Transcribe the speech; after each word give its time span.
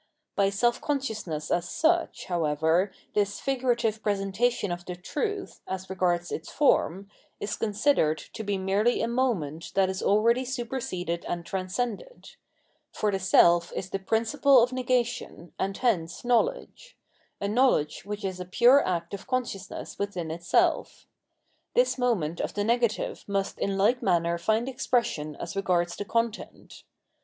By 0.35 0.49
self 0.49 0.81
consciousness 0.81 1.51
as 1.51 1.69
such, 1.69 2.25
however, 2.25 2.91
this 3.13 3.39
figurative 3.39 4.01
presentation 4.01 4.71
of 4.71 4.83
the 4.83 4.95
truth, 4.95 5.61
as 5.67 5.91
regards 5.91 6.31
its 6.31 6.49
form, 6.51 7.07
is 7.39 7.55
considered 7.55 8.17
to 8.33 8.43
be 8.43 8.57
merely 8.57 9.03
a 9.03 9.07
moment 9.07 9.73
that 9.75 9.91
is 9.91 10.01
already 10.01 10.43
superseded 10.43 11.23
and 11.25 11.45
transcended; 11.45 12.31
for 12.91 13.11
the 13.11 13.19
self 13.19 13.71
is 13.73 13.91
the 13.91 13.99
principle 13.99 14.63
of 14.63 14.73
negation, 14.73 15.53
and 15.59 15.77
hence 15.77 16.25
knowledge— 16.25 16.97
a 17.39 17.47
knowledge 17.47 18.03
which 18.03 18.25
is 18.25 18.39
a 18.39 18.45
pure 18.45 18.83
act 18.83 19.13
of 19.13 19.27
con 19.27 19.43
sciousness 19.43 19.99
within 19.99 20.31
itself. 20.31 21.05
This 21.75 21.99
moment 21.99 22.41
of 22.41 22.55
the 22.55 22.61
nega 22.63 22.89
792 22.89 22.95
Phenomenology 22.95 23.01
of 23.03 23.07
Mind 23.07 23.17
tive 23.17 23.33
must 23.33 23.59
in 23.59 23.77
like 23.77 24.01
manner 24.01 24.37
find 24.39 24.67
expression 24.67 25.35
as 25.35 25.55
regards 25.55 25.95
tke 25.95 26.07
content. 26.07 26.85